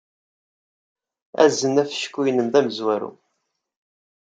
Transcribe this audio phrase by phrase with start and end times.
[1.43, 3.11] Azen afecku-nnem d amezwaru.